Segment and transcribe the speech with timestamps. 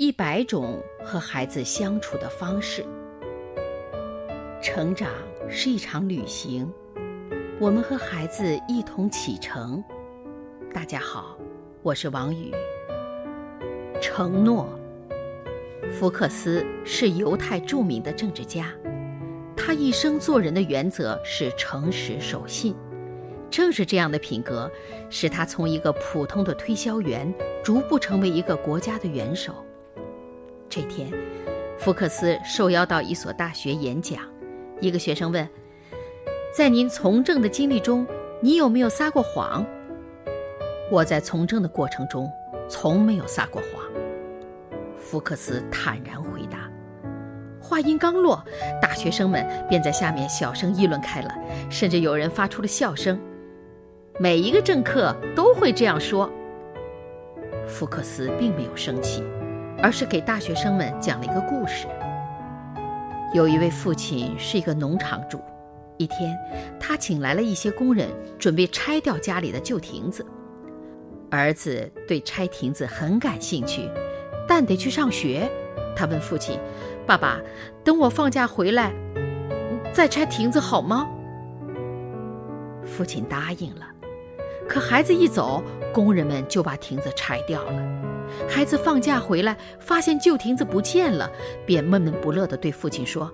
[0.00, 2.82] 一百种和孩子相处的方式。
[4.62, 5.10] 成长
[5.46, 6.72] 是一场旅行，
[7.60, 9.84] 我们和孩子一同启程。
[10.72, 11.36] 大家好，
[11.82, 12.50] 我是王宇。
[14.00, 14.66] 承诺。
[15.92, 18.72] 福克斯是犹太著名的政治家，
[19.54, 22.74] 他一生做人的原则是诚实守信。
[23.50, 24.70] 正是这样的品格，
[25.10, 27.30] 使他从一个普通的推销员
[27.62, 29.54] 逐步成为一个国家的元首。
[30.70, 31.10] 这天，
[31.76, 34.20] 福克斯受邀到一所大学演讲。
[34.80, 35.46] 一个学生问
[36.56, 38.06] ：“在您从政的经历中，
[38.40, 39.66] 你有没有撒过谎
[40.88, 42.30] ？”“我在从政的过程中，
[42.68, 43.82] 从没有撒过谎。”
[44.96, 46.70] 福克斯坦然回答。
[47.60, 48.40] 话音刚落，
[48.80, 51.34] 大学生们便在下面小声议论开了，
[51.68, 53.20] 甚至有人发出了笑声。
[54.20, 56.30] 每一个政客都会这样说。
[57.66, 59.24] 福克斯并没有生气，
[59.82, 61.86] 而是给大学生们讲了一个故事。
[63.32, 65.40] 有一位父亲是一个农场主，
[65.96, 66.36] 一天，
[66.78, 68.08] 他请来了一些工人，
[68.38, 70.26] 准备拆掉家里的旧亭子。
[71.30, 73.88] 儿子对拆亭子很感兴趣，
[74.48, 75.48] 但得去上学。
[75.94, 76.58] 他问父亲
[77.06, 77.40] ：“爸爸，
[77.84, 78.92] 等我放假回来，
[79.92, 81.08] 再拆亭子好吗？”
[82.84, 83.86] 父亲答应了。
[84.68, 88.09] 可孩子一走，工人们就把亭子拆掉了。
[88.48, 91.30] 孩子放假回来，发现旧亭子不见了，
[91.66, 93.32] 便闷闷不乐地对父亲说：“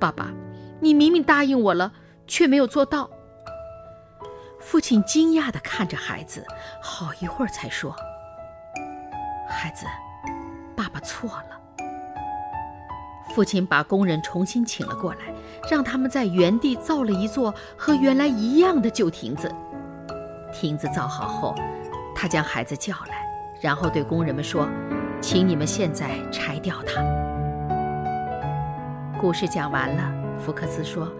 [0.00, 0.32] 爸爸，
[0.80, 1.92] 你明明答应我了，
[2.26, 3.10] 却没有做到。”
[4.58, 6.44] 父亲惊讶地看着孩子，
[6.82, 7.94] 好一会儿才说
[9.48, 9.86] ：“孩子，
[10.74, 11.60] 爸爸错了。”
[13.34, 15.34] 父亲把工人重新请了过来，
[15.70, 19.54] 让他们在原地造了一座和原来一样的旧亭子。
[20.52, 21.54] 亭子造好后，
[22.14, 23.25] 他将孩子叫来，
[23.60, 24.68] 然后对工人们说
[25.20, 27.02] ：“请你们现在拆掉它。”
[29.18, 31.10] 故事讲完了，福克斯说：“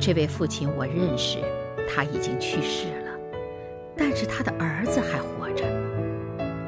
[0.00, 1.38] 这位父亲我认识，
[1.88, 3.10] 他已经去世了，
[3.96, 5.64] 但是他的儿子还活着。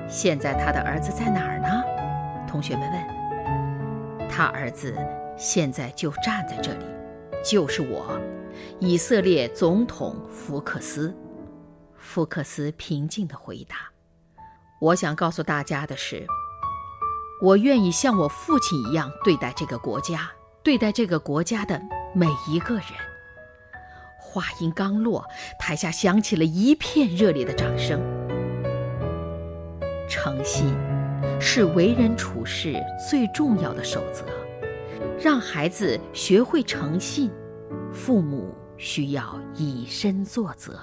[0.08, 1.69] 现在他的儿子在哪儿呢？”
[2.46, 4.28] 同学们问。
[4.28, 4.94] 他儿子
[5.36, 6.84] 现在就站在这里，
[7.42, 8.20] 就是我，
[8.78, 11.16] 以色列总统福克斯。
[11.96, 13.76] 福克斯平静地回答
[14.81, 16.25] ：“我想告诉大家的是，
[17.41, 20.31] 我愿意像我父亲一样对待这个国家，
[20.62, 21.81] 对待这个国家的
[22.15, 22.84] 每一个人。”
[24.21, 25.25] 话音刚落，
[25.59, 28.00] 台下响起了一片热烈的掌声。
[30.09, 30.77] 诚信
[31.41, 32.77] 是为人处事
[33.11, 34.25] 最重要的守则，
[35.19, 37.31] 让孩子学会诚信，
[37.93, 40.78] 父母需要以身作则。